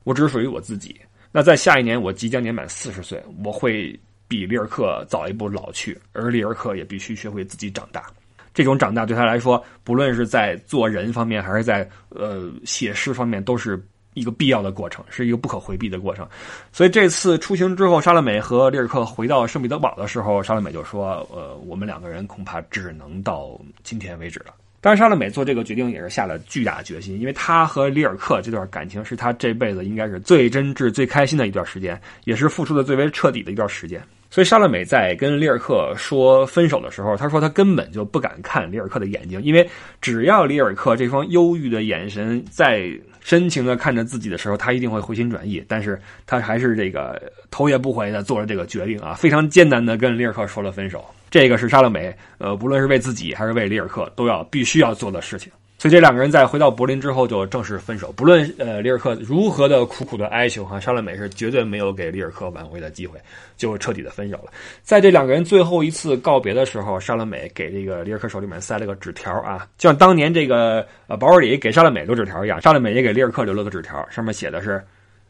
[0.05, 0.95] 我只属于我自己。
[1.33, 3.99] 那在下一年，我即将年满四十岁，我会。
[4.31, 8.05] 比里尔克早一步老去，而里尔克也必须学会自己长大。
[8.53, 16.29] 这种长大对他来说，不论是在做人方面，还是在呃写诗方面，都是一个必要的过程，是一个不可回避的过程。
[16.72, 34.01] 所以这次出行之后，莎乐美和里尔克回到圣彼得堡的时候，莎乐美就说：“呃，我们两个人恐怕只能到今天为止了。”当然，沙乐美做这个决定也是下了巨大的决心，因为她和里尔克这段感情是她这辈子应该是最真挚、最开心的一段时间，也是付出的最为彻底的一段时间。
[34.31, 39.68] 所以，沙乐美在跟里尔克说分手的时候，她说她根本就不敢看里尔克的眼睛，因为
[40.01, 42.89] 只要里尔克这双忧郁的眼神在
[43.20, 45.64] 深情的看着自己的时候，他一定会回心转意。
[45.66, 47.20] 但是他还是这个
[47.51, 51.05] 头也不回的做了这个决定啊，非常艰难的跟里尔克说了分手。
[51.31, 55.53] 这个是沙乐美，呃，不论是为自己还是为里尔克，都要必须要做的事情。
[55.81, 58.11] 所以这两个人在回到柏林之后就正式分手。
[58.11, 63.16] 不论呃里尔克如何的苦苦的哀求哈，沙乐美是绝对没有给里尔克挽回的机会，
[63.57, 64.51] 就彻底的分手了。
[64.83, 74.85] 在这两个人最后一次告别的时候，沙乐美给这个里尔克手里面塞了个纸条啊，就像当年这个呃保尔里给沙乐美留纸条一样，沙乐美也给里尔克留了个纸条，上面写的是：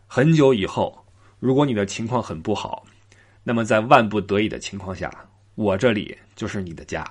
[0.06, 0.96] 很久以后，
[1.40, 2.82] 如果你的情况很不好，
[3.44, 5.10] 那么在万不得已的情况下，
[5.58, 7.04] 我这里就是你的家。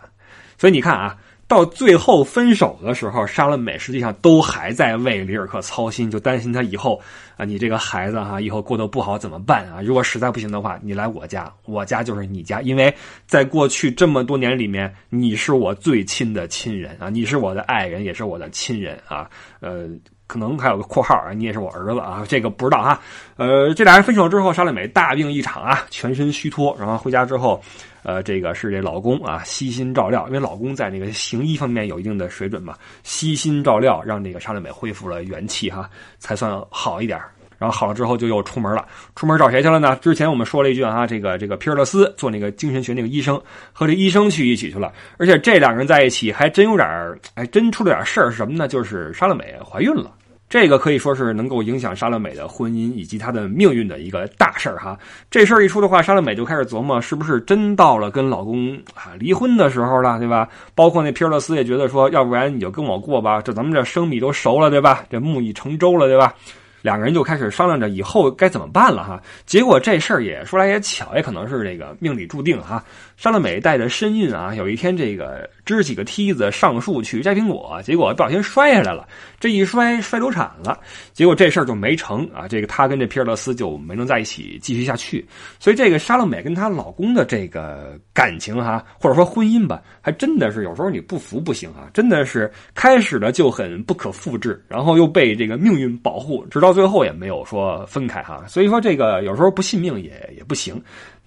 [0.58, 1.16] 所以你看啊。
[1.50, 7.02] 到最后分手的时候，沙乐美实际上都还在为里尔克操心，就担心他以后
[7.38, 9.82] 啊，你这个孩子哈，以后过得不好怎么办啊？
[9.82, 12.94] 如果实在不行的话，你来我家，我家就是你家，因为
[13.26, 19.30] 在过去这么多年里面，你是我最亲的亲人啊，你是我的爱人，也是我的亲人啊，
[19.62, 19.88] 呃。
[20.28, 23.00] 可能还有个括号啊，你也是我儿子啊，这个不知道哈。
[23.38, 27.64] 呃，这俩人分手之后，沙乐美大病一场啊，全身虚脱，然后回家之后，
[28.08, 37.20] 呃，这个是这老公啊，悉心照料，因为老公在那个行医方面有一定的水准嘛，悉心照料，让这个沙乐美恢复了元气哈，才算好一点。
[37.58, 39.94] 然后好了之后就又出门了，出门找谁去了呢？
[39.98, 43.38] 之前我们说了一句啊，这个这个皮尔勒斯做那个精神学那个医生，
[43.74, 44.94] 和这医生去一起去了。
[45.18, 48.70] 而且这两个人在一起还真有点儿，还真出了点事儿，是什么呢？
[48.70, 50.10] 就是沙乐美怀孕了。
[50.50, 54.98] 这个可以说是能够影响莎乐美的婚姻以及她的命运的一个大事儿哈。
[55.30, 60.48] 这事儿一出的话，莎乐美就开始琢磨，是不是真到了跟老公啊离婚的时候了，对吧？
[60.74, 65.04] 包括那皮尔洛斯也觉得说，要不然你就跟我过吧，这咱们这生米都熟了，对吧？
[65.10, 66.34] 这木已成舟了，对吧？
[66.82, 69.22] 两个人就开始商量着以后该怎么办了哈。
[69.46, 72.84] 结果这事儿也说来也巧，也可能是这个命里注定哈。
[73.16, 79.08] 沙乐美带着身孕啊，有一天这个支起个梯子上树去摘苹果，结果不小心摔下来了。
[79.40, 80.80] 这一摔摔流产了，
[81.14, 82.48] 结果这事儿就没成啊。
[82.48, 85.26] 这个她跟这皮尔勒斯就没能在一起继续下去。
[85.60, 98.46] 所以这个沙乐美跟她老公的这个感情哈，或者说婚姻吧，还真的是有时候你不服不行啊，真的是开始的就很不可复制，然后又被这个命运保护，直到最后也没有说分开哈。
[98.48, 100.80] 所以说这个有时候不信命也也不行。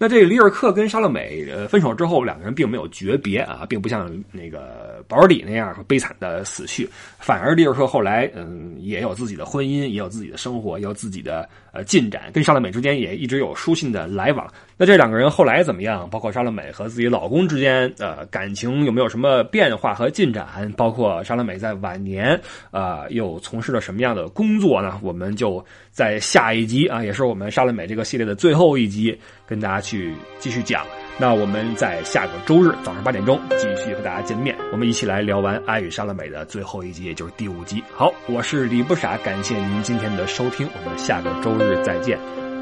[0.03, 6.88] 那这个里尔克跟莎乐美呃分手之后，两个人并没有诀别啊，并不像那个保尔里那样悲惨的死去，
[7.18, 14.51] 反而里尔克后来嗯也有自己的婚姻，也有自己的生活，也有自己的呃进展，跟莎乐美之间也一直有书信的来往。
[14.78, 16.09] 那这两个人后来怎么样？
[16.09, 20.72] 包括莎乐美和自己老公之间呃感情有没有什么变化和进展？
[20.78, 22.40] 包括莎乐美在晚年
[22.70, 24.98] 啊又从事了什么样的工作呢？
[25.03, 29.14] 我们就在下一集啊，也是我们莎乐美这个系列的最后一集，
[29.51, 30.86] 跟大家去继续讲。
[31.18, 37.84] 那我们在下个周日早上八点钟继续和大家见面，我们一起来聊完《爱与莎乐美》的最后一集，也就是第五集。
[37.92, 42.18] 好，我是李不傻，感谢您今天的收听，我们下个周日再见，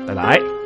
[0.09, 0.58] 拜拜。